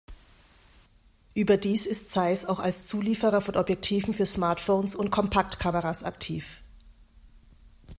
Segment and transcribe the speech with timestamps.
[1.35, 6.63] Überdies ist Zeiss auch als Zulieferer von Objektiven für Smartphones und Kompaktkameras aktiv.